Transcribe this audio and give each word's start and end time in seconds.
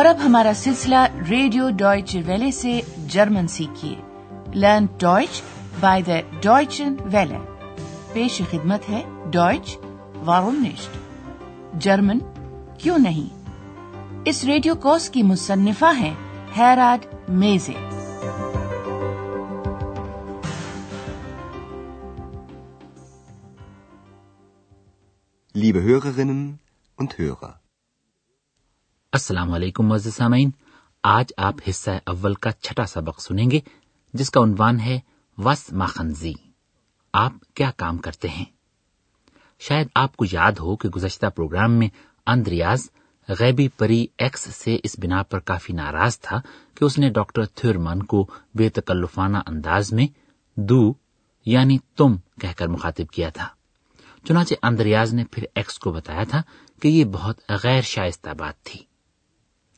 اور 0.00 0.08
اب 0.08 0.16
ہمارا 0.24 0.52
سلسلہ 0.54 0.94
ریڈیو 1.30 1.70
ڈوائچ 1.70 2.16
ویلے 2.26 2.50
سے 2.50 2.80
German 3.06 3.48
سیکھیے۔ 3.48 3.96
Learn 4.54 4.86
Deutsch 4.98 5.42
by 5.80 6.02
the 6.02 6.20
Deutsche 6.42 6.94
Welle. 7.00 7.38
پیش 8.12 8.42
خدمت 8.50 8.90
ہے 8.90 9.02
ڈوائچ 9.32 9.78
وارونسٹ 10.24 10.88
جرمن، 11.74 12.18
کیوں 12.78 12.98
نہیں؟ 12.98 13.48
اس 14.24 14.44
ریڈیو 14.44 14.74
کورس 14.74 15.10
کی 15.10 15.22
مصنفہ 15.22 15.96
ہیں 15.96 16.14
Herod 16.56 17.06
Meese. 17.28 17.72
Liebe 25.58 25.88
Hörerinnen 25.88 26.46
und 27.02 27.06
Hörer 27.20 27.59
السلام 29.12 29.52
علیکم 29.52 29.86
مزد 29.86 30.10
سامعین۔ 30.16 30.50
آج 31.02 31.32
آپ 31.36 31.54
حصہ 31.70 31.90
اول 32.06 32.34
کا 32.34 32.52
چھٹا 32.52 32.84
سبق 32.84 33.20
سنیں 33.20 33.50
گے، 33.50 33.60
جس 34.12 34.30
کا 34.30 34.40
عنوان 34.40 34.80
ہے 34.80 35.00
وس 35.38 35.72
ماخنزی۔ 35.72 36.32
آپ 37.12 37.32
کیا 37.54 37.70
کام 37.76 37.98
کرتے 37.98 38.28
ہیں؟ 38.28 38.44
شاید 39.60 39.88
آپ 39.94 40.16
کو 40.16 40.24
یاد 40.32 40.52
ہو 40.52 40.76
کہ 40.76 40.88
گزشتہ 40.88 41.26
پروگرام 41.26 41.72
میں 41.72 41.88
اندریاز 42.26 42.90
غیبی 43.28 43.68
پری 43.68 44.06
ایکس 44.18 44.40
سے 44.40 44.78
اس 44.82 44.96
بنا 44.98 45.22
پر 45.22 45.38
کافی 45.38 45.72
ناراض 45.72 46.20
تھا 46.20 46.40
کہ 46.74 46.84
اس 46.84 46.98
نے 46.98 47.10
ڈاکٹر 47.10 47.44
تھورمن 47.44 48.02
کو 48.02 48.26
بے 48.54 48.68
تکلفانہ 48.68 49.38
انداز 49.46 49.92
میں 49.92 50.06
دو 50.56 50.94
یعنی 51.46 51.78
تم 51.96 52.16
کہہ 52.40 52.52
کر 52.56 52.68
مخاطب 52.68 53.12
کیا 53.12 53.28
تھا۔ 53.28 53.48
چنانچہ 54.28 54.54
اندریاز 54.62 55.14
نے 55.14 55.24
پھر 55.30 55.44
ایکس 55.54 55.78
کو 55.78 55.92
بتایا 55.92 56.24
تھا 56.30 56.42
کہ 56.82 56.88
یہ 56.88 57.04
بہت 57.04 57.40
غیر 57.64 57.80
شائستہ 57.80 58.30
بات 58.30 58.62
تھی۔ 58.62 58.89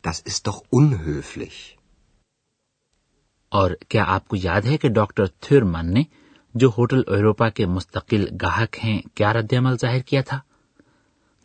Das 0.08 0.20
ist 0.20 0.52
doch 0.52 0.82
unhöflich. 0.82 1.76
اور 3.48 3.70
کیا 3.88 4.04
آپ 4.06 4.28
کو 4.28 4.36
یاد 4.36 4.60
ہے 4.60 4.76
کہ 4.76 4.88
ڈاکٹر 4.88 5.26
تھرمن 5.26 5.94
نے 5.94 6.02
جو 6.54 6.70
ہوٹل 6.78 7.00
ایوروپا 7.06 7.48
کے 7.48 7.66
مستقل 7.66 8.24
گاہک 8.42 8.76
ہیں 8.84 9.02
کیا 9.14 9.32
رد 9.32 9.52
عمل 9.52 9.78
ظاہر 9.78 9.98
کیا 9.98 10.20
تھا؟ 10.20 10.40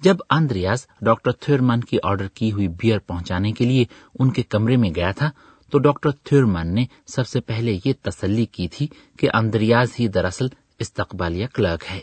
جب 0.01 0.17
آندریاس 0.29 0.87
ڈاکٹر 1.01 1.31
تھرمن 1.31 1.81
کی 1.81 1.97
آرڈر 2.03 2.27
کی 2.27 2.51
ہوئی 2.51 2.67
بیئر 2.67 2.99
پہنچانے 2.99 3.51
کے 3.51 3.65
لیے 3.65 3.85
ان 4.19 4.31
کے 4.31 4.43
کمرے 4.43 4.75
میں 4.75 4.89
گیا 4.95 5.11
تھا 5.11 5.31
تو 5.71 5.79
ڈاکٹر 5.79 6.11
تھرمن 6.11 6.75
نے 6.75 6.85
سب 7.07 7.27
سے 7.27 7.41
پہلے 7.41 7.79
یہ 7.85 7.93
تسلی 8.01 8.45
کی 8.45 8.67
تھی 8.67 8.87
کہ 9.19 9.27
آندریاز 9.33 9.89
ہی 9.99 10.07
دراصل 10.07 10.47
استقبالیہ 10.79 11.47
کلرک 11.47 11.83
ہے۔ 11.91 11.99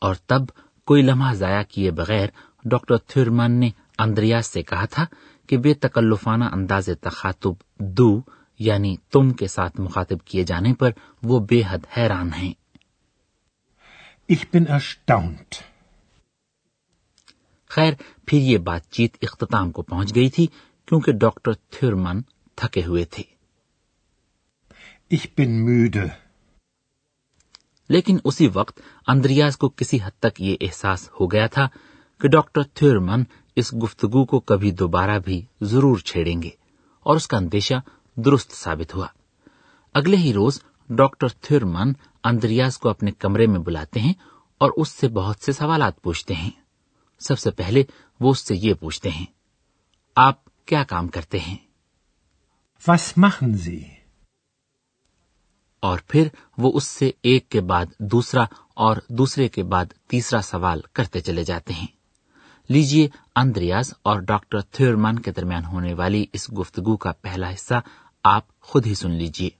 اور 0.00 0.14
تب 0.14 0.42
کوئی 0.86 1.02
لمحہ 1.02 1.34
ضائع 1.34 1.62
کیے 1.62 1.90
بغیر 1.90 2.28
ڈاکٹر 2.64 2.96
تھرمن 2.96 3.52
نے 3.52 3.70
اندریاز 3.98 4.46
سے 4.46 4.62
کہا 4.62 4.84
تھا 4.84 5.04
کہ 5.46 5.56
بے 5.56 5.74
تکلفانہ 5.74 6.44
انداز 6.44 6.88
تخاتب 7.00 7.52
دو 7.78 8.20
یعنی 8.58 8.96
تم 9.12 9.30
کے 9.30 9.46
ساتھ 9.46 9.80
مخاطب 9.80 10.24
کیے 10.24 10.44
جانے 10.44 10.74
پر 10.74 10.90
وہ 11.22 11.40
بے 11.40 11.62
حد 11.68 11.86
حیران 11.96 12.32
ہیں 12.32 12.52
ich 14.28 14.44
bin 14.54 14.66
erstaunt. 14.66 15.60
خیر 17.70 17.94
پھر 18.26 18.38
یہ 18.38 18.58
بات 18.58 18.90
چیت 18.90 19.16
اختتام 19.22 19.70
کو 19.70 19.82
پہنچ 19.82 20.14
گئی 20.14 20.30
تھی 20.30 20.46
کیونکہ 20.88 21.12
ڈاکٹر 21.12 21.52
تھرمن 21.70 22.20
تھکے 22.54 22.84
ہوئے 22.84 23.04
تھے 23.04 23.22
ich 25.10 25.26
bin 25.40 25.58
müde. 25.64 26.06
لیکن 27.92 28.18
اسی 28.24 28.48
وقت 28.54 28.80
اندریاز 29.06 29.56
کو 29.56 29.68
کسی 29.68 29.98
حد 30.04 30.10
تک 30.18 30.40
یہ 30.40 30.56
احساس 30.60 31.08
ہو 31.20 31.32
گیا 31.32 31.46
تھا 31.46 31.68
کہ 32.20 32.28
ڈاکٹر 32.28 32.62
تھیورمن 32.62 33.22
اس 33.56 33.74
گفتگو 33.82 34.24
کو 34.24 34.40
کبھی 34.40 34.70
دوبارہ 34.70 35.18
بھی 35.18 35.44
ضرور 35.60 35.98
چھیڑیں 35.98 36.42
گے 36.42 36.50
اور 37.00 37.16
اس 37.16 37.28
کا 37.28 37.36
اندیشہ 37.36 37.74
درست 38.16 38.52
ثابت 38.52 38.94
ہوا۔ 38.94 39.06
اگلے 39.94 40.16
ہی 40.16 40.32
روز 40.32 40.60
ڈاکٹر 40.90 41.28
تھیورمن 41.28 41.92
اندریاز 42.24 42.78
کو 42.78 42.88
اپنے 42.88 43.10
کمرے 43.10 43.46
میں 43.46 43.60
بلاتے 43.60 44.00
ہیں 44.00 44.12
اور 44.58 44.70
اس 44.76 44.88
سے 44.88 45.08
بہت 45.08 45.36
سے 45.40 45.52
سوالات 45.52 46.02
پوچھتے 46.02 46.34
ہیں۔ 46.34 46.50
سب 47.20 47.38
سے 47.38 47.50
پہلے 47.50 47.82
وہ 48.20 48.30
اس 48.30 48.38
سے 48.38 48.56
یہ 48.56 48.74
پوچھتے 48.74 49.10
ہیں، 49.10 49.26
آپ 50.16 50.66
کیا 50.66 50.84
کام 50.84 51.08
کرتے 51.08 51.38
ہیں؟ 51.38 51.56
Was 52.90 53.24
machen 53.24 53.56
Sie? 53.68 54.01
اور 55.82 55.98
پھر 56.08 56.28
وہ 56.58 56.72
اس 56.74 56.84
سے 56.84 57.10
ایک 57.22 57.48
کے 57.48 57.60
بعد 57.60 57.86
دوسرا 57.98 58.44
اور 58.74 58.96
دوسرے 59.08 59.48
کے 59.48 59.62
بعد 59.62 59.84
تیسرا 60.06 60.42
سوال 60.42 60.80
کرتے 60.92 61.20
چلے 61.20 61.44
جاتے 61.44 61.72
ہیں۔ 61.72 61.86
لیجیے 62.68 63.08
اندریاز 63.36 63.94
اور 64.02 64.20
ڈاکٹر 64.20 64.60
تھیورمان 64.60 65.18
کے 65.18 65.32
درمیان 65.32 65.64
ہونے 65.64 65.94
والی 65.94 66.26
اس 66.32 66.52
گفتگو 66.58 66.96
کا 66.96 67.12
پہلا 67.12 67.50
حصہ 67.50 67.74
آپ 68.24 68.60
خود 68.60 68.86
ہی 68.86 68.94
سن 68.94 69.10
لیجیے 69.10 69.50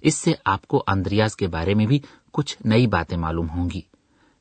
اس 0.00 0.14
سے 0.14 0.32
آپ 0.44 0.68
کو 0.68 0.84
اندریاز 0.86 1.36
کے 1.36 1.48
بارے 1.48 1.74
میں 1.74 1.86
بھی 1.86 2.00
کچھ 2.32 2.56
نئی 2.64 2.86
باتیں 2.86 3.16
معلوم 3.16 3.48
ہوں 3.50 3.70
گی۔ 3.70 3.80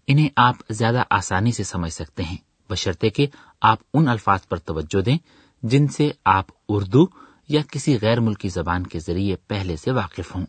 انہیں 0.08 0.30
آپ 0.36 0.56
زیادہ 0.70 1.04
آسانی 1.10 1.52
سے 1.52 1.64
سمجھ 1.64 1.94
سکتے 1.94 2.24
ہیں۔ 2.24 2.38
بشرطے 2.70 3.10
کہ 3.10 3.28
آپ 3.62 3.80
ان 3.94 4.08
الفاظ 4.08 4.40
پر 4.48 4.58
توجہ 4.58 5.02
دیں 5.02 5.18
جن 5.64 5.88
سے 5.88 6.12
آپ 6.26 6.46
اردو 6.70 7.06
یا 7.50 7.62
کسی 7.72 7.98
غیر 8.02 8.20
ملکی 8.20 8.50
زبان 8.50 8.88
کے 8.88 9.00
ذریعے 9.00 9.36
پہلے 9.48 9.76
سے 9.76 9.92
واقف 9.92 10.36
ہوں۔ 10.36 10.46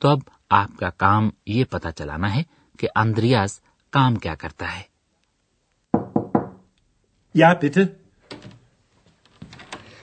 تو 0.00 0.08
اب 0.08 0.18
آپ 0.50 0.70
کا 0.78 0.90
کام 0.90 1.30
یہ 1.46 1.64
پتا 1.64 1.92
چلانا 1.92 2.34
ہے 2.34 2.42
کہ 2.78 2.88
اندریاز 2.96 3.60
کام 3.90 4.16
کیا 4.16 4.34
کرتا 4.34 4.66
ہے۔ 4.76 4.82
یا 7.34 7.54
پیٹ 7.54 7.78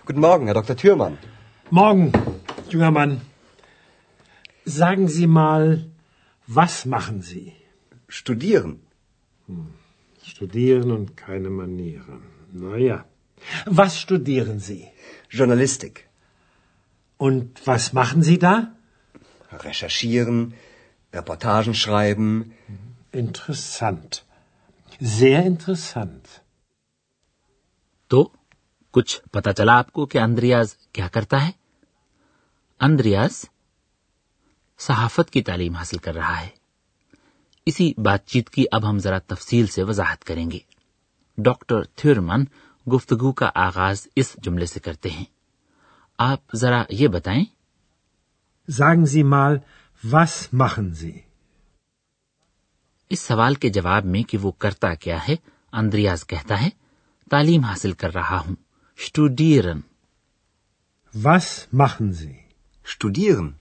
گڈ 0.10 0.18
مارگا 0.18 1.08
مانگ 1.72 2.10
وس 6.56 6.86
ماحن 6.86 7.20
وی 14.68 14.82
جرنلسٹا 15.38 15.90
recherchieren, 19.60 20.54
Reportagen 21.14 21.74
schreiben. 21.76 22.54
Interessant. 23.14 24.24
Sehr 25.02 25.44
interessant. 25.44 26.40
تو 28.12 28.24
کچھ 28.94 29.20
پتا 29.32 29.54
چلا 29.54 29.78
آپ 29.78 29.92
کو 29.92 30.06
کہ 30.06 30.18
اندریاز 30.18 30.76
کیا 30.94 31.08
کرتا 31.08 31.46
ہے 31.48 31.52
اندریاز 32.82 33.44
صحافت 34.80 35.30
کی 35.30 35.42
تعلیم 35.42 35.76
حاصل 35.76 35.98
کر 35.98 36.14
رہا 36.14 36.40
ہے 36.42 36.50
اسی 37.68 37.92
بات 37.98 38.26
چیت 38.26 38.50
کی 38.50 38.66
اب 38.72 38.90
ہم 38.90 38.98
ذرا 38.98 39.18
تفصیل 39.28 39.68
سے 39.68 39.84
وضاحت 39.84 40.24
کریں 40.24 40.50
گے 40.52 40.60
ڈاکٹر 41.38 41.84
تھیورمن 41.96 42.44
گفتگو 42.88 43.32
کا 43.32 43.50
آغاز 43.56 44.08
اس 44.16 44.36
جملے 44.44 44.66
سے 44.66 44.80
کرتے 44.80 45.10
ہیں 45.10 45.26
آپ 46.20 46.56
ذرا 46.56 46.84
یہ 46.90 47.08
بتائیں 47.08 47.44
Sagen 48.68 49.06
Sie 49.06 49.24
mal, 49.24 49.62
was 50.04 50.54
machen 50.54 50.94
Sie? 50.94 51.20
اس 53.12 53.20
سوال 53.20 53.56
کے 53.56 53.70
جواب 53.70 54.06
میں 54.06 54.22
کہ 54.24 54.38
وہ 54.38 54.52
کرتا 54.52 54.94
کیا 54.94 55.18
ہے 55.28 55.36
اندریاز 55.74 56.26
کہتا 56.28 56.62
ہے 56.62 56.70
تعلیم 57.32 57.64
حاصل 57.64 57.92
کر 57.92 58.14
رہا 58.14 58.40
ہوں 58.40 58.56
اسٹوڈیئرن 59.00 59.82
was 61.16 61.50
machen 61.82 62.12
اسٹوڈیئرن 62.86 63.52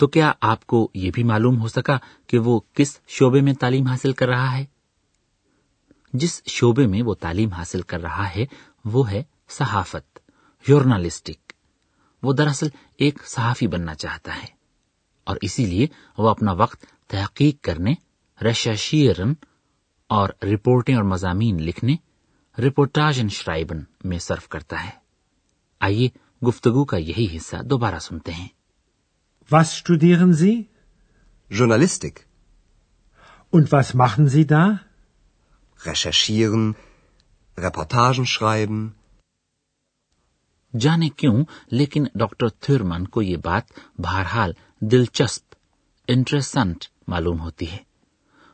تو 0.00 0.06
کیا 0.06 0.32
آپ 0.40 0.66
کو 0.66 0.88
یہ 0.94 1.10
بھی 1.10 1.22
معلوم 1.22 1.60
ہو 1.60 1.68
سکا 1.68 1.96
کہ 2.26 2.38
وہ 2.38 2.60
کس 2.74 2.98
شعبے 3.08 3.40
میں 3.40 3.54
تعلیم 3.54 3.86
حاصل 3.86 4.12
کر 4.12 4.28
رہا 4.28 4.56
ہے؟ 4.58 4.64
جس 6.12 6.42
شعبے 6.46 6.86
میں 6.86 7.02
وہ 7.02 7.14
تعلیم 7.14 7.52
حاصل 7.52 7.82
کر 7.82 8.00
رہا 8.00 8.28
ہے 8.36 8.44
وہ 8.84 9.10
ہے 9.10 9.22
صحافت 9.48 10.18
یورنالسٹک 10.68 11.47
وہ 12.22 12.32
دراصل 12.32 12.68
ایک 12.96 13.22
صحافی 13.26 13.66
بننا 13.66 13.94
چاہتا 13.94 14.36
ہے 14.36 14.46
اور 15.24 15.36
اسی 15.40 15.66
لیے 15.66 15.86
وہ 16.18 16.28
اپنا 16.28 16.52
وقت 16.52 16.84
تحقیق 17.06 17.64
کرنے 17.64 17.94
رشاشیرن 18.50 19.32
اور 20.10 20.28
رپورٹنگ 20.42 20.96
اور 20.96 21.04
مضامین 21.04 21.62
لکھنے 21.62 21.96
رپورٹاج 22.58 23.20
ان 23.20 23.28
شرائبن 23.28 23.82
میں 24.04 24.18
صرف 24.18 24.48
کرتا 24.48 24.84
ہے 24.84 24.90
آئیے 25.80 26.08
گفتگو 26.42 26.84
کا 26.84 26.96
یہی 26.96 27.36
حصہ 27.36 27.56
دوبارہ 27.56 27.98
سنتے 27.98 28.32
ہیں 28.32 28.58
Was 29.50 29.74
studieren 29.74 30.34
Sie? 30.34 30.68
Journalistik. 31.50 32.26
Und 33.52 33.72
was 33.72 33.94
machen 33.94 34.28
Sie 34.28 34.46
da? 34.46 34.80
Recherchieren, 35.80 36.76
Reportagen 37.58 38.26
schreiben, 38.26 38.94
جانے 40.80 41.08
کیوں؟ 41.08 41.44
لیکن 41.70 42.04
ڈاکٹر 42.14 42.48
تھورمن 42.48 43.06
کو 43.06 43.22
یہ 43.22 43.36
بات 43.36 43.62
بہرحال 43.98 44.52
دلچسپ 44.80 45.54
انٹرسنٹ 46.08 46.84
معلوم 47.08 47.40
ہوتی 47.40 47.72
ہے۔ 47.72 47.78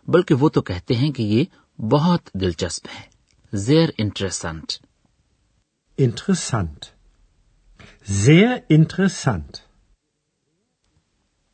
بلکہ 0.09 0.35
وہ 0.35 0.49
تو 0.49 0.63
کہتے 0.63 0.95
ہیں 0.95 1.11
کہ 1.11 1.23
یہ 1.23 1.45
بہت 1.81 2.31
دلچسپ 2.35 2.87
ہے۔ 2.95 3.03
زیر 3.53 3.89
انٹرسنٹ۔ 3.99 4.73
انٹرسنٹ۔ 5.99 6.85
زیر 8.07 8.49
انٹرسنٹ۔ 8.69 9.57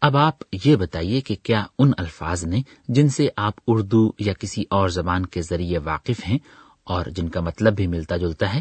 اب 0.01 0.17
آپ 0.17 0.35
یہ 0.65 0.77
بتائیے 0.77 1.21
کہ 1.21 1.37
کیا 1.43 1.65
ان 1.79 1.93
الفاظ 1.99 2.45
نے 2.45 2.63
جن 2.89 3.09
سے 3.09 3.29
آپ 3.37 3.55
اردو 3.67 4.11
یا 4.19 4.33
کسی 4.33 4.65
اور 4.71 4.89
زبان 4.89 5.27
کے 5.27 5.43
ذریعے 5.43 5.79
واقف 5.79 6.29
ہیں 6.29 6.39
اور 6.85 7.05
جن 7.07 7.29
کا 7.29 7.41
مطلب 7.41 7.75
بھی 7.75 7.87
ملتا 7.87 8.17
جلتا 8.17 8.55
ہے 8.55 8.61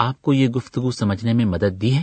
آپ 0.00 0.20
کو 0.22 0.32
یہ 0.32 0.48
گفتگو 0.48 0.90
سمجھنے 0.90 1.32
میں 1.32 1.44
مدد 1.44 1.80
دی 1.82 1.94
ہے 1.96 2.02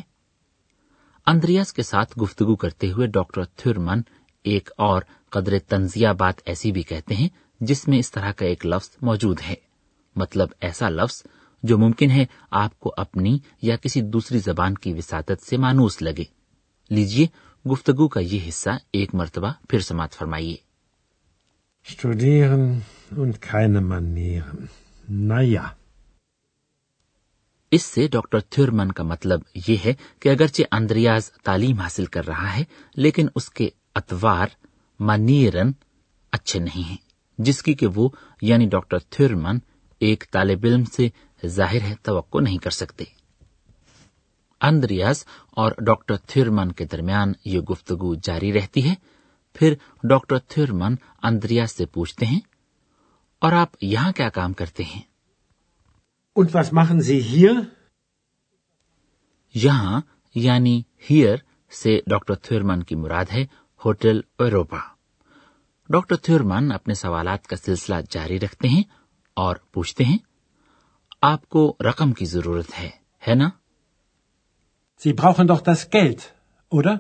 اندریاس 1.28 1.74
کے 1.74 1.84
ساتھ 1.84 2.18
گفتگو 2.20 2.56
کرتے 2.56 2.92
ہوئے 2.92 3.08
ڈاکٹر 3.08 3.46
تھرمن 3.56 4.02
ایک 4.46 4.70
اور 4.78 5.02
قدر 5.30 5.58
تنزیہ 5.68 6.10
بات 6.18 6.42
ایسی 6.46 6.72
بھی 6.72 6.82
کہتے 6.82 7.16
ہیں 7.16 7.28
جس 7.62 7.88
میں 7.88 8.00
اس 8.00 8.12
طرح 8.12 8.32
کا 8.32 8.46
ایک 8.46 8.66
لفظ 8.66 8.90
موجود 9.02 9.42
ہے 9.50 9.56
مطلب 10.16 10.50
ایسا 10.60 10.90
لفظ 10.90 11.24
جو 11.64 11.78
ممکن 11.78 12.12
ہے 12.12 12.26
آپ 12.52 12.80
کو 12.80 12.94
اپنی 12.98 13.38
یا 13.62 13.76
کسی 13.76 14.02
دوسری 14.10 14.40
زبان 14.40 14.76
کی 14.76 14.94
وساطت 14.94 15.44
سے 15.44 15.58
مانوس 15.58 16.02
لگے 16.02 16.24
لیجیے 16.92 17.28
گفتگو 17.66 18.08
کا 18.08 18.20
یہ 18.20 18.48
حصہ 18.50 18.78
ایک 18.92 19.16
مرتبہ 19.16 19.52
پھر 19.70 19.80
سماعت 19.80 20.14
فرمائیے 20.14 20.56
Studieren 21.86 22.82
und 23.16 23.42
keine 23.42 23.82
Manieren. 23.82 24.70
Naja. 25.08 25.66
اس 27.72 27.84
سے 27.84 28.08
ڈاکٹر 28.08 28.40
تھرمن 28.50 28.92
کا 28.92 29.04
مطلب 29.04 29.42
یہ 29.68 29.76
ہے 29.86 29.94
کہ 30.20 30.30
اگرچہ 30.30 30.64
اندریاز 30.72 31.30
تعلیم 31.44 31.80
حاصل 31.80 32.06
کر 32.06 32.28
رہا 32.28 32.56
ہے، 32.56 32.64
لیکن 32.98 33.28
اس 33.36 33.50
کے 33.50 33.70
اتوار 33.96 34.48
منیرن 35.00 35.72
اچھے 36.34 36.60
نہیں 36.60 36.90
ہیں، 36.90 36.98
جس 37.40 37.62
کی 37.64 37.74
کہ 37.74 37.88
وہ 37.96 38.08
یعنی 38.42 38.68
ڈاکٹر 38.68 39.00
تھرمن 39.10 39.58
ایک 40.02 40.24
طالب 40.32 40.66
علم 40.66 40.84
سے 40.86 41.08
ظاہر 41.44 41.82
ہے 41.82 41.94
توقع 42.02 42.40
نہیں 42.40 42.58
کر 42.58 42.72
سکتے۔ 42.72 43.04
اندریاز 44.62 45.24
اور 45.54 45.72
ڈاکٹر 45.86 46.16
تھرمن 46.28 46.72
کے 46.72 46.86
درمیان 46.86 47.34
یہ 47.46 47.60
گفتگو 47.62 48.14
جاری 48.24 48.54
رہتی 48.54 48.88
ہے۔ 48.90 48.94
پھر 49.56 49.74
ڈاکٹر 50.04 50.40
تھرمن 50.48 50.96
اندریاز 51.24 51.72
سے 51.72 51.86
پوچھتے 51.88 52.26
ہیں، 52.26 52.40
اور 53.42 53.52
آپ 53.54 53.84
یہاں 53.84 54.12
کیا 54.12 54.30
کام 54.30 54.54
کرتے 54.54 54.84
ہیں؟ 54.84 55.02
Und 56.38 56.54
was 56.54 56.72
machen 56.72 57.02
Sie 57.02 57.20
hier? 57.20 57.54
یہاں 59.56 60.02
یعنی 60.36 60.82
ہیئر 61.10 61.38
سے 61.72 62.00
ڈاکٹر 62.08 62.36
تھورمن 62.36 62.84
کی 62.84 62.96
مراد 62.96 63.32
ہے 63.32 63.46
ہوٹل 63.86 64.20
اوروپا 64.38 64.80
ڈاکٹر 65.90 66.16
تھورمن 66.16 66.72
اپنے 66.72 66.94
سوالات 66.94 67.48
کا 67.48 67.56
سلسلہ 67.56 67.96
جاری 68.10 68.40
رکھتے 68.40 68.68
ہیں 68.68 68.84
اور 69.38 69.56
پوچھتے 69.72 70.04
ہیں 70.04 70.18
آپ 71.22 71.50
کو 71.50 71.76
رقم 71.90 72.14
کی 72.14 72.26
ضرورت 72.26 72.80
ہے 72.80 72.90
ہے 73.28 73.36
نا 73.36 73.50
Sie 75.02 75.14
brauchen 75.14 75.48
doch 75.48 75.62
das 75.62 75.90
Geld, 75.92 76.22
oder? 76.72 76.98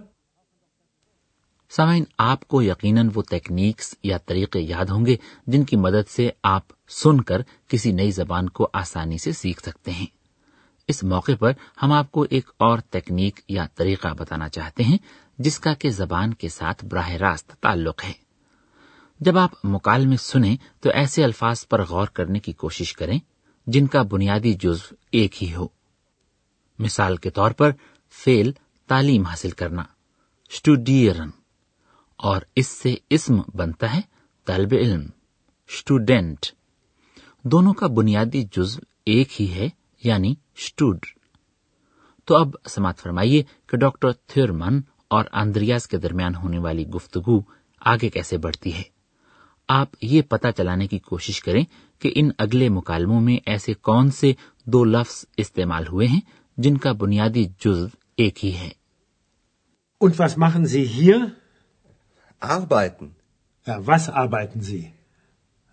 سامعین، 1.69 2.03
آپ 2.17 2.47
کو 2.47 2.61
یقیناً 2.61 3.09
وہ 3.13 3.21
تکنیکس 3.21 3.95
یا 4.03 4.17
طریقے 4.17 4.59
یاد 4.59 4.85
ہوں 4.85 5.05
گے 5.05 5.17
جن 5.47 5.63
کی 5.63 5.75
مدد 5.75 6.09
سے 6.09 6.29
آپ 6.43 6.63
سن 6.89 7.21
کر 7.21 7.41
کسی 7.67 7.91
نئی 7.91 8.11
زبان 8.11 8.49
کو 8.49 8.67
آسانی 8.73 9.17
سے 9.17 9.31
سیکھ 9.31 9.61
سکتے 9.61 9.91
ہیں۔ 9.91 10.05
اس 10.87 11.03
موقع 11.03 11.31
پر 11.39 11.51
ہم 11.83 11.91
آپ 11.91 12.11
کو 12.11 12.25
ایک 12.29 12.49
اور 12.57 12.79
تکنیک 12.89 13.39
یا 13.47 13.67
طریقہ 13.75 14.07
بتانا 14.07 14.49
چاہتے 14.49 14.83
ہیں، 14.83 14.97
جس 15.37 15.59
کا 15.59 15.73
کہ 15.73 15.89
زبان 15.89 16.33
کے 16.33 16.49
ساتھ 16.49 16.85
براہ 16.85 17.09
راست 17.09 17.51
تعلق 17.61 18.03
ہے۔ 18.03 18.13
جب 19.19 19.37
آپ 19.37 19.51
مکالمے 19.63 20.17
سنیں 20.17 20.55
تو 20.79 20.89
ایسے 20.89 21.23
الفاظ 21.23 21.67
پر 21.67 21.85
غور 21.85 22.07
کرنے 22.07 22.39
کی 22.39 22.53
کوشش 22.53 22.93
کریں 22.93 23.19
جن 23.67 23.87
کا 23.87 24.01
بنیادی 24.01 24.53
جزو 24.53 24.95
ایک 25.11 25.43
ہی 25.43 25.55
ہو۔ 25.55 25.67
مثال 26.79 27.17
کے 27.17 27.29
طور 27.29 27.51
پر 27.51 27.71
فیل 28.09 28.51
تعلیم 28.87 29.25
حاصل 29.25 29.49
کرنا۔ 29.49 29.83
اسٹوڈیئرن 30.51 31.29
اور 32.17 32.41
اس 32.55 32.67
سے 32.67 32.95
اسم 33.09 33.41
بنتا 33.55 33.95
ہے 33.95 34.01
طالب 34.45 34.73
علم 34.73 35.01
اسٹوڈینٹ 35.67 36.45
دونوں 37.43 37.73
کا 37.73 37.87
بنیادی 37.87 38.43
جز 38.43 38.79
ایک 39.05 39.41
ہی 39.41 39.53
ہے 39.53 39.69
یعنی 40.03 40.35
اسٹوڈ 40.57 41.05
تو 42.25 42.35
اب 42.35 42.47
سماعت 42.69 42.99
فرمائیے 42.99 43.43
کہ 43.67 43.77
ڈاکٹر 43.77 44.11
تھورمن 44.11 44.79
اور 45.07 45.25
آندریاز 45.31 45.87
کے 45.87 45.97
درمیان 45.97 46.35
ہونے 46.35 46.59
والی 46.59 46.87
گفتگو 46.87 47.41
آگے 47.79 48.09
کیسے 48.09 48.37
بڑھتی 48.37 48.73
ہے؟ 48.73 48.83
آپ 49.67 49.89
یہ 50.01 50.21
پتا 50.21 50.51
چلانے 50.51 50.87
کی 50.87 50.99
کوشش 50.99 51.41
کریں 51.41 51.63
کہ 51.99 52.11
ان 52.15 52.29
اگلے 52.37 52.69
مکالموں 52.69 53.21
میں 53.21 53.37
ایسے 53.45 53.73
کون 53.73 54.11
سے 54.11 54.33
دو 54.65 54.83
لفظ 54.83 55.25
استعمال 55.37 55.87
ہوئے 55.87 56.07
ہیں 56.07 56.21
جن 56.57 56.77
کا 56.77 56.91
بنیادی 56.91 57.45
جز 57.45 57.87
ایک 58.17 58.45
ہی 58.45 58.55
ہے۔ 58.55 58.69
Und 60.01 60.13
was 60.13 60.37
machen 60.37 60.65
Sie 60.65 61.01
hier? 61.01 61.25
Arbeiten. 62.39 63.15
Ja, 63.65 63.85
was 63.85 64.09
arbeiten 64.09 64.61
Sie? 64.61 64.93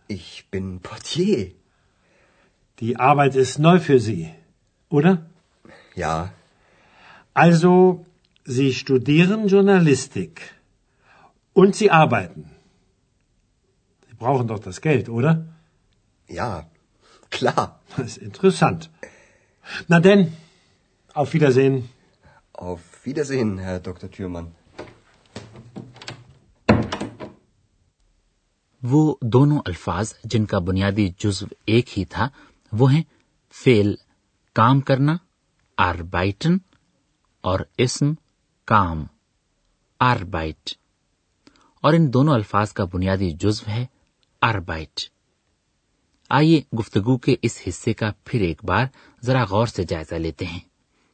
Ich 0.08 0.46
bin 0.50 0.81
Portier. 0.81 1.52
Die 2.81 2.96
Arbeit 2.96 3.37
ist 3.37 3.58
neu 3.58 3.78
für 3.78 4.00
Sie, 4.00 4.31
oder? 4.88 5.26
Ja, 5.94 6.32
Also, 7.34 8.05
Sie 8.44 8.75
studieren 8.75 9.49
Journalistik. 9.49 10.43
Und 11.52 11.75
Sie 11.76 11.90
arbeiten. 11.90 12.50
Sie 14.08 14.14
brauchen 14.14 14.49
doch 14.49 14.58
das 14.58 14.81
Geld, 14.81 15.08
oder? 15.08 15.46
ja, 16.28 16.66
klar. 17.31 17.81
Das 17.96 18.06
ist 18.06 18.19
interessant. 18.19 18.90
Na 19.88 20.00
denn, 20.00 20.32
auf 21.12 21.32
Wiedersehen. 21.32 21.88
Auf 22.52 22.81
Wiedersehen, 23.05 23.58
Herr 23.58 23.78
Dr. 23.81 24.11
Thürmann. 24.11 24.55
وہ 28.91 29.17
دونوں 29.23 29.59
الفاظ 29.67 30.15
جن 30.25 30.45
کا 30.45 30.59
بنیادی 30.59 31.09
جزو 31.19 31.47
ایک 31.67 31.99
ہی 31.99 32.05
تھا، 32.05 32.29
وہ 32.73 32.93
ہیں 32.93 33.03
فیل 33.53 33.95
کام 34.55 34.81
کرنا، 34.81 35.17
آربائٹن، 35.79 36.59
اور 37.41 37.61
اسم، 37.79 38.13
کام، 38.65 39.07
آربائٹ۔ 40.01 40.71
اور 41.81 41.93
ان 41.93 42.13
دونوں 42.13 42.35
الفاظ 42.35 42.73
کا 42.73 42.85
بنیادی 42.85 43.31
جزو 43.31 43.71
ہے 43.71 43.87
آربائٹ۔ 44.43 45.00
آئیے 46.31 46.62
گفتگو 46.79 47.19
کے 47.19 47.37
اس 47.43 47.62
حصے 47.69 47.93
کا 47.93 48.11
پھر 48.25 48.41
ایک 48.41 48.64
بار 48.64 48.87
ذرا 49.23 49.45
غور 49.45 49.67
سے 49.67 49.83
جائزہ 49.83 50.14
لیتے 50.14 50.45
ہیں۔ 50.45 50.61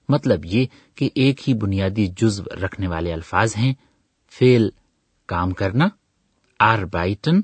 مطلب 0.09 0.45
یہ 0.45 0.67
کہ 0.95 1.11
ایک 1.15 1.49
ہی 1.49 1.55
بنیادی 1.55 2.07
جزو 2.07 2.45
رکھنے 2.65 2.89
والے 2.89 3.12
الفاظ 3.12 3.57
ہیں 3.57 3.75
فیل 4.31 4.71
کام 5.27 5.50
کرنا، 5.50 5.89
آربائٹن 6.61 7.41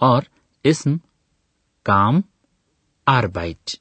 اور 0.00 0.22
اسم 0.64 0.96
کام 1.86 2.20
آربائٹ 3.06 3.76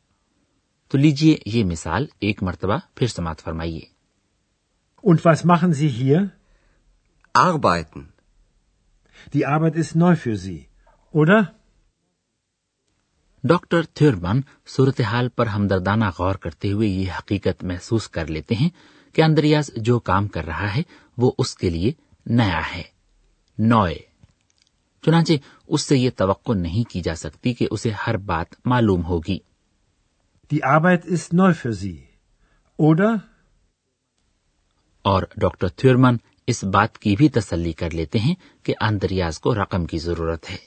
تو 0.92 0.98
لیجیے 0.98 1.36
یہ 1.46 1.64
مثال 1.66 2.06
ایک 2.20 2.44
مرتبہ 2.44 2.78
پھر 2.96 3.08
سماعت 3.08 3.42
فرمائیے 3.42 3.82
Und 5.04 5.24
was 5.24 5.44
machen 5.46 5.74
Sie 5.74 5.88
hier? 5.90 6.32
Arbeiten. 7.36 8.14
Die 9.34 9.46
Arbeit 9.46 9.76
ist 9.76 9.96
neu 9.96 10.16
für 10.16 10.36
Sie, 10.36 10.60
oder? 11.14 11.44
Doctor 13.44 13.82
Thurmann 13.94 14.40
صورتحال 14.68 15.30
پر 15.30 15.48
ہمدردانہ 15.48 16.06
غور 16.18 16.36
کرتے 16.36 16.72
ہوئے 16.72 16.88
یہ 16.88 17.12
حقیقت 17.12 17.64
محسوس 17.64 18.08
کر 18.10 18.28
لیتے 18.28 18.56
ہیں 18.56 18.70
کہ 19.16 19.22
اندریاز 19.22 19.70
جو 19.78 20.00
کام 20.00 20.28
کر 20.28 20.46
رہا 20.46 20.74
ہے 20.76 20.82
وہ 21.18 21.32
اس 21.38 21.56
کے 21.56 21.70
لیے 21.70 21.92
نیا 22.26 22.62
ہے 22.76 22.82
نوئے 23.58 23.98
چنانچہ 25.02 25.34
اس 25.68 25.82
سے 25.82 25.98
یہ 25.98 26.10
توقع 26.16 26.54
نہیں 26.54 26.90
کی 26.90 27.02
جا 27.02 27.16
سکتی 27.16 27.54
کہ 27.54 27.68
اسے 27.72 27.92
ہر 28.08 28.18
بات 28.18 28.46
معلوم 28.66 29.06
ہوگی۔ 29.06 29.38
اور 35.02 35.24
ڈاکٹر 35.36 35.68
تھیورمن 35.68 36.16
اس 36.48 36.64
بات 36.64 36.98
کی 36.98 37.16
بھی 37.16 37.30
تسلی 37.30 37.74
کر 37.74 37.90
لیتے 37.92 38.20
ہیں 38.20 38.36
کہ 38.64 38.74
اندریاز 38.82 39.40
کو 39.40 39.56
رقم 39.56 39.86
کی 39.86 39.98
ضرورت 39.98 40.50
ہے۔ 40.50 40.58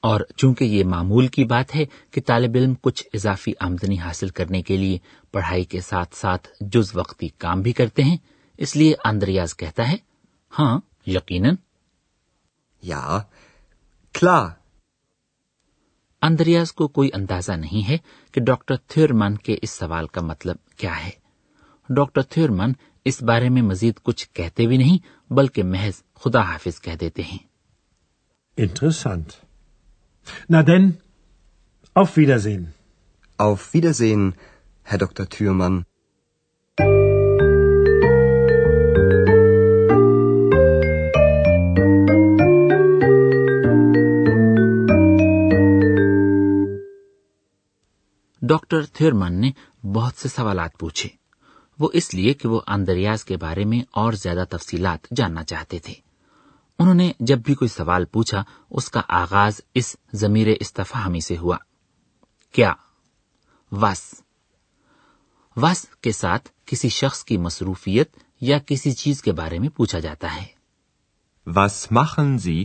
اور 0.00 0.20
چونکہ 0.36 0.64
یہ 0.64 0.84
معمول 0.84 1.26
کی 1.26 1.44
بات 1.44 1.76
ہے 1.76 1.84
کہ 2.10 2.20
طالب 2.26 2.50
علم 2.54 2.74
کچھ 2.80 3.08
اضافی 3.14 3.52
آمدنی 3.60 3.98
حاصل 3.98 4.28
کرنے 4.28 4.62
کے 4.62 4.76
لیے 4.76 4.98
پڑھائی 5.32 5.64
کے 5.64 5.80
ساتھ 5.80 6.14
ساتھ 6.14 6.48
جز 6.60 6.96
وقتی 6.96 7.28
کام 7.28 7.60
بھی 7.62 7.72
کرتے 7.72 8.02
ہیں 8.02 8.16
اس 8.62 8.74
لیے 8.76 8.94
اندریاز 9.04 9.56
کہتا 9.56 9.90
ہے 9.90 9.96
ہاں 10.52 10.78
یقیناً 11.06 11.54
یا 12.82 13.18
اندریاز 16.22 16.72
کو 16.72 16.88
کوئی 16.88 17.10
اندازہ 17.14 17.52
نہیں 17.52 17.88
ہے 17.88 17.96
کہ 18.34 18.40
ڈاکٹر 18.40 18.76
تھیورمن 18.76 19.36
کے 19.36 19.56
اس 19.62 19.70
سوال 19.70 20.06
کا 20.06 20.20
مطلب 20.20 20.56
کیا 20.76 21.04
ہے 21.04 21.10
ڈاکٹر 21.88 22.22
تھیورمن 22.22 22.72
اس 23.04 23.22
بارے 23.22 23.48
میں 23.48 23.62
مزید 23.62 24.00
کچھ 24.02 24.28
کہتے 24.32 24.66
بھی 24.66 24.76
نہیں 24.76 24.98
بلکہ 25.30 25.62
محض 25.62 26.02
خدا 26.14 26.40
حافظ 26.40 26.80
کہہ 26.80 26.96
دیتے 27.00 27.22
ہیں 27.22 27.38
auf 31.96 32.16
Wiedersehen. 32.16 32.66
Auf 33.38 33.74
Wiedersehen, 33.74 34.34
Herr 34.86 34.98
Dr. 34.98 35.26
Thürmann. 35.26 35.82
Doctor 48.52 48.86
Thurmann 48.86 49.40
نے 49.40 49.52
بہت 49.86 50.14
سے 50.14 50.28
سوالات 50.28 50.78
پوچھے۔ 50.78 51.08
وہ 51.78 51.88
اس 51.92 52.14
لیے 52.14 52.34
کہ 52.34 52.48
وہ 52.48 52.60
اندریاز 52.66 53.24
کے 53.24 53.36
بارے 53.36 53.64
میں 53.64 53.80
اور 53.90 54.12
زیادہ 54.12 54.44
تفصیلات 54.50 55.06
جاننا 55.16 55.44
چاہتے 55.44 55.78
تھے۔ 55.78 55.94
انہوں 56.78 56.94
نے 56.94 57.12
جب 57.20 57.38
بھی 57.38 57.54
کوئی 57.54 57.68
سوال 57.68 58.04
پوچھا، 58.04 58.44
اس 58.70 58.90
کا 58.90 59.00
آغاز 59.08 59.60
اس 59.74 59.96
ضمیر 60.12 60.46
استفہامی 60.60 61.20
سے 61.20 61.36
ہوا۔ 61.36 61.56
کیا؟ 62.52 62.72
وس۔ 63.72 64.14
وس 65.56 65.86
کے 66.00 66.12
ساتھ 66.12 66.48
کسی 66.66 66.88
شخص 66.88 67.24
کی 67.24 67.36
مصروفیت 67.36 68.16
یا 68.40 68.58
کسی 68.58 68.92
چیز 68.92 69.22
کے 69.22 69.32
بارے 69.32 69.58
میں 69.58 69.68
پوچھا 69.68 69.98
جاتا 69.98 70.36
ہے۔ 70.36 70.46
Was 71.50 72.00
machen 72.00 72.30
Sie? 72.30 72.64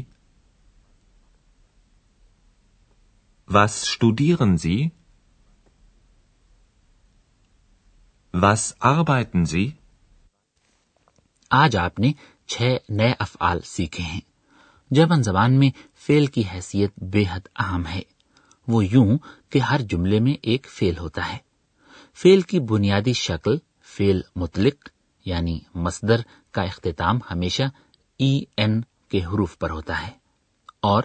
Was 3.55 3.69
studieren 3.69 4.55
Sie? 4.69 4.87
Was 8.35 8.93
arbeiten 8.93 9.43
Sie? 9.55 9.69
آج 11.49 11.77
آپ 11.77 11.99
نے 11.99 12.11
چھ 12.47 12.77
نئے 12.89 13.13
افعال 13.19 13.61
سیکھے 13.61 14.03
ہیں۔ 14.03 14.21
جرمن 14.91 15.23
زبان 15.23 15.53
میں 15.59 15.69
فیل 15.95 16.25
کی 16.25 16.43
حیثیت 16.53 17.03
بے 17.03 17.23
حد 17.31 17.39
اہم 17.59 17.87
ہے۔ 17.87 18.01
وہ 18.67 18.85
یوں 18.85 19.17
کہ 19.49 19.59
ہر 19.59 19.81
جملے 19.81 20.19
میں 20.19 20.33
ایک 20.41 20.67
فیل 20.69 20.97
ہوتا 20.97 21.33
ہے۔ 21.33 21.37
فیل 22.15 22.41
کی 22.41 22.59
بنیادی 22.59 23.13
شکل 23.13 23.57
فیل 23.83 24.21
مطلق 24.35 24.89
یعنی 25.25 25.59
مصدر 25.75 26.21
کا 26.51 26.61
اختتام 26.61 27.19
ہمیشہ 27.31 27.63
ای 28.19 28.43
این 28.57 28.81
کے 29.09 29.25
حروف 29.25 29.57
پر 29.57 29.69
ہوتا 29.69 30.07
ہے۔ 30.07 30.11
اور 30.79 31.03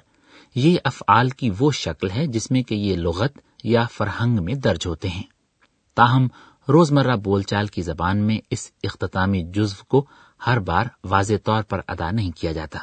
یہ 0.54 0.78
افعال 0.84 1.30
کی 1.30 1.50
وہ 1.58 1.72
شکل 1.72 2.10
ہے 2.10 2.26
جس 2.26 2.50
میں 2.50 2.62
کہ 2.62 2.74
یہ 2.74 2.96
لغت 2.96 3.38
یا 3.64 3.86
فرہنگ 3.92 4.44
میں 4.44 4.54
درج 4.54 4.86
ہوتے 4.86 5.08
ہیں۔ 5.08 5.22
تاہم 5.94 6.28
روزمرہ 6.68 7.16
بول 7.16 7.42
چال 7.42 7.66
کی 7.66 7.82
زبان 7.82 8.18
میں 8.18 8.38
اس 8.50 8.70
اختتامی 8.82 9.42
جزو 9.54 9.84
کو 9.84 10.04
ہر 10.46 10.58
بار 10.58 10.86
واضح 11.04 11.34
طور 11.44 11.62
پر 11.62 11.80
ادا 11.88 12.10
نہیں 12.10 12.30
کیا 12.30 12.52
جاتا 12.52 12.78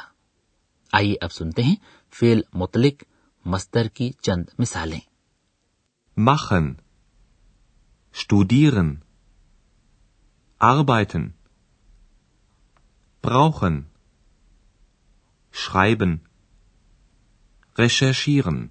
آئیے 0.92 1.14
اب 1.20 1.32
سنتے 1.32 1.62
ہیں 1.62 1.76
فیل 2.12 2.40
مطلق 2.54 3.04
مستر 3.44 3.88
کی 3.88 4.10
چند 4.22 4.44
مثالیں 4.58 4.98
Machen. 6.16 6.78
Studieren. 8.14 9.02
Arbeiten. 10.60 11.34
Brauchen. 13.24 13.86
Schreiben. 15.54 16.20
Recherchieren. 17.76 18.68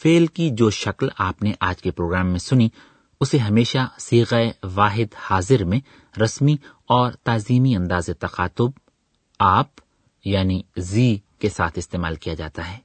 فیل 0.00 0.26
کی 0.26 0.50
جو 0.50 0.70
شکل 0.70 1.08
آپ 1.18 1.42
نے 1.42 1.52
آج 1.60 1.82
کے 1.82 1.90
پروگرام 1.90 2.26
میں 2.26 2.38
سنی 2.38 2.68
اسے 3.20 3.38
ہمیشہ 3.38 3.78
سیغ 3.98 4.34
واحد 4.74 5.14
حاضر 5.16 5.64
میں 5.64 5.80
رسمی 6.20 6.56
اور 6.86 7.12
تعظیمی 7.12 7.76
انداز 7.76 8.10
تخاتب 8.18 8.70
آپ 9.38 9.66
یعنی 10.24 10.62
زی 10.76 11.16
کے 11.38 11.48
ساتھ 11.48 11.78
استعمال 11.78 12.14
کیا 12.14 12.34
جاتا 12.34 12.72
ہے۔ 12.72 12.78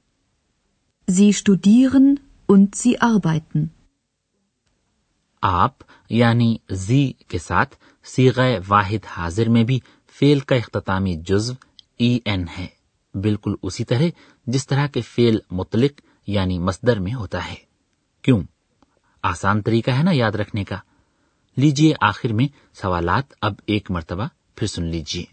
Sie 1.12 1.28
studieren 1.28 2.14
und 2.52 2.64
sie 2.64 3.10
arbeiten. 3.10 3.64
آپ 5.42 5.72
یعنی 6.10 6.56
زی 6.70 7.12
کے 7.12 7.38
ساتھ 7.38 7.76
سیغ 8.04 8.40
واحد 8.68 9.06
حاضر 9.06 9.48
میں 9.48 9.64
بھی 9.64 9.80
فیل 10.18 10.40
کا 10.40 10.56
اختتامی 10.56 11.16
جزو 11.16 11.54
ای 11.98 12.18
این 12.24 12.46
ہے۔ 12.58 12.66
بالکل 13.14 13.54
اسی 13.62 13.84
طرح 13.84 14.02
جس 14.46 14.66
طرح 14.66 14.86
کے 14.86 15.00
فیل 15.00 15.38
مطلق 15.50 16.00
یعنی 16.26 16.58
مصدر 16.58 17.00
میں 17.00 17.14
ہوتا 17.14 17.48
ہے۔ 17.48 17.54
کیوں؟ 18.22 18.42
آسان 19.24 19.60
طریقہ 19.62 19.90
ہے 19.90 20.02
نا 20.02 20.10
یاد 20.10 20.32
رکھنے 20.32 20.64
کا 20.64 20.76
لیجیے 21.56 21.94
آخر 22.00 22.32
میں 22.32 22.46
سوالات 22.74 23.32
اب 23.40 23.54
ایک 23.66 23.90
مرتبہ 23.90 24.26
پھر 24.56 24.66
سن 24.66 24.84
لیجیے 24.86 25.24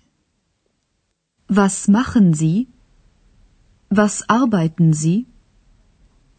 Was 1.49 1.77
machen 1.89 2.33
Sie? 2.33 2.67
Was 3.91 4.13
arbeiten 4.29 4.93
Sie? 4.93 5.17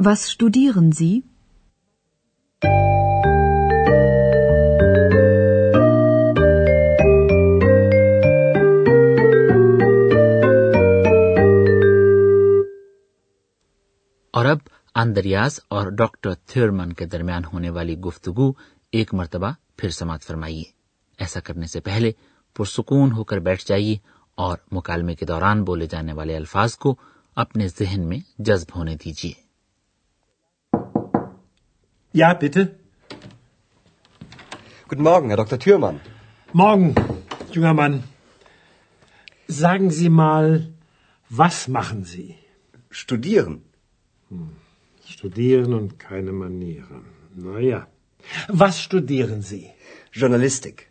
Was 0.01 0.23
studieren 0.31 0.91
Sie? 0.93 1.21
اور 14.35 14.47
اب 14.47 14.72
اندریاز 14.95 15.59
اور 15.69 15.91
ڈاکٹر 15.99 16.35
تھیورمن 16.47 16.93
کے 16.93 17.07
درمیان 17.07 17.45
ہونے 17.45 17.71
والی 17.71 17.97
گفتگو 17.99 18.53
ایک 18.93 19.15
مرتبہ 19.15 19.53
پھر 19.77 19.91
سماعت 19.91 20.25
فرمائیے 20.25 20.65
ایسا 21.19 21.41
کرنے 21.41 21.67
سے 21.67 21.81
پہلے 21.81 22.13
پرسکون 22.57 23.13
ہو 23.13 23.25
کر 23.25 23.39
بیٹھ 23.39 23.65
جائیے 23.69 23.97
اور 24.39 24.59
مکالمے 24.73 25.15
کے 25.15 25.27
دوران 25.27 25.63
بولے 25.65 25.87
جانے 25.87 26.13
والے 26.13 26.37
الفاظ 26.37 26.77
کو 26.77 26.95
اپنے 27.37 27.69
ذہن 27.69 28.07
میں 28.09 28.19
جذب 28.39 28.77
ہونے 28.77 28.97
دیجیے 29.05 29.33
Ja, 32.15 32.35
bitte. 32.35 32.63
Guten 34.91 35.05
Morgen, 35.05 35.31
Herr 35.31 35.39
Dr. 35.39 35.59
Thürmann. 35.59 36.01
Morgen, 36.53 36.95
junger 37.51 37.73
Mann. 37.73 38.03
Sagen 39.49 39.91
Sie 39.91 40.11
mal, 40.11 40.75
was 41.31 41.69
machen 41.69 42.05
Sie? 42.05 42.37
Studieren. 42.93 43.63
Studieren 45.07 45.75
und 45.75 45.99
keine 45.99 46.33
Manieren. 46.33 47.05
Na 47.35 47.59
ja. 47.61 47.87
Was 48.49 48.81
studieren 48.81 49.43
Sie? 49.43 49.67
Journalistik. 50.13 50.91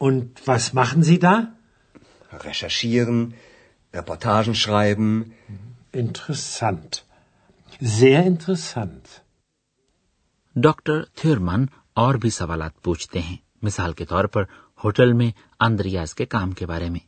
Und 0.00 0.46
was 0.46 0.72
machen 0.72 1.02
Sie 1.02 1.18
da? 1.18 1.52
Recherchieren, 2.32 3.34
Reportagen 3.94 4.54
schreiben. 4.54 5.32
Interessant. 5.92 7.04
Sehr 7.80 8.24
interessant. 8.26 9.20
Doctor 10.56 11.02
Thurmann 11.14 11.64
اور 11.96 12.14
بھی 12.14 12.30
سوالات 12.30 12.82
پوچھتے 12.82 13.20
ہیں 13.20 13.36
مثال 13.62 13.92
کے 13.92 14.04
طور 14.04 14.24
پر 14.24 14.44
hotel 14.84 15.12
میں 15.12 15.30
Andreas 15.60 16.14
کے 16.14 16.24
کام 16.26 16.52
کے 16.52 16.66
بارے 16.66 16.88
میں 16.90 17.00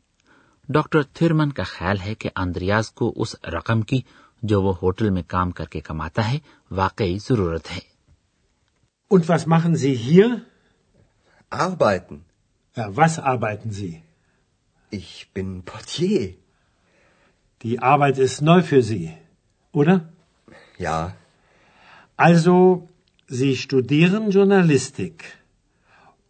ڈاکٹر 0.69 1.03
تھیورمن 1.03 1.53
کا 1.53 1.63
خیال 1.63 2.01
ہے 2.01 2.15
کہ 2.15 2.31
اندریاز 2.37 2.91
کو 2.91 3.13
اس 3.17 3.35
رقم 3.45 3.83
کی 3.83 4.01
جو 4.43 4.61
وہ 4.63 4.75
ہوٹل 4.83 5.11
میں 5.11 5.23
کام 5.29 5.51
کر 5.59 5.67
کے 5.73 5.81
کماتا 5.81 6.31
ہے 6.31 6.39
واقعی 6.81 7.19
ضرورت 7.29 7.71
ہے 7.73 7.81
Und 9.15 9.29
was 9.29 9.43
machen 9.53 9.75
Sie 9.77 9.95
hier? 9.95 10.29
Arbeiten. 11.51 12.25
Ja, 12.77 12.85
was 12.97 13.19
arbeiten 13.33 13.71
Sie? 13.79 14.03
Ich 14.99 15.11
bin 15.35 15.51
Portier. 15.71 16.23
Die 17.63 17.79
Arbeit 17.93 18.19
ist 18.27 18.41
neu 18.41 18.63
für 18.63 18.83
Sie, 18.83 19.13
oder? 19.73 19.97
Ja, 20.79 20.97
Also, 22.17 22.89
Sie 23.27 23.57
studieren 23.57 24.31
Journalistik. 24.31 25.25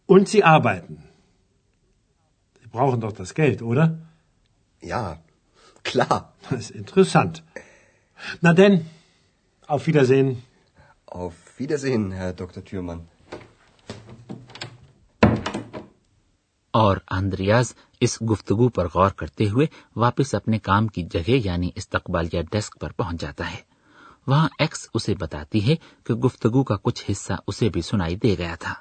Und 0.06 0.28
Sie 0.28 0.42
arbeiten. 0.44 1.02
Sie 2.60 2.68
brauchen 2.68 3.00
doch 3.00 3.12
das 3.12 3.34
Geld, 3.34 3.62
oder? 3.62 3.98
ja, 4.80 5.20
klar. 5.84 6.34
Das 6.50 6.58
ist 6.60 6.70
interessant. 6.82 7.42
Na 8.42 8.52
denn, 8.52 8.80
auf 9.68 9.86
Wiedersehen. 9.86 10.42
Auf 11.06 11.34
Wiedersehen, 11.58 12.12
Herr 12.12 12.32
Dr. 12.32 12.64
Thürmann. 12.64 13.00
اور 16.74 16.96
Andreas 17.10 17.72
اس 18.00 18.16
گفتگو 18.30 18.68
پر 18.68 18.86
غور 18.94 19.10
کرتے 19.10 19.48
ہوئے 19.48 19.66
واپس 19.96 20.34
اپنے 20.34 20.58
کام 20.58 20.86
کی 20.86 21.02
جگہ 21.02 21.36
یعنی 21.44 21.70
استقبالیہ 21.74 22.42
ڈیسک 22.52 22.78
پر 22.80 22.92
پہنچ 22.92 23.20
جاتا 23.20 23.50
ہے 23.50 23.56
وہاں 24.26 24.48
ایکس 24.58 24.88
اسے 24.94 25.14
بتاتی 25.14 25.66
ہے 25.68 25.76
کہ 26.04 26.14
گفتگو 26.14 26.62
کا 26.62 26.76
کچھ 26.82 27.04
حصہ 27.10 27.32
اسے 27.46 27.68
بھی 27.68 27.82
سنائی 27.82 28.16
دے 28.16 28.34
گیا 28.38 28.54
تھا 28.54 28.74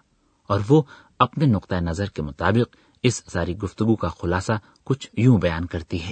اور 0.50 0.60
وہ 0.70 0.82
اپنے 1.20 1.46
نقطۂ 1.46 1.82
نظر 1.82 2.10
کے 2.10 2.22
مطابق 2.22 2.76
اس 3.04 3.24
ساری 3.32 3.58
گفتگو 3.58 3.96
کا 3.96 4.08
خلاصہ 4.08 4.54
کچھ 4.84 5.10
یوں 5.14 5.38
بیان 5.38 5.66
کرتی 5.66 6.04
ہے 6.04 6.12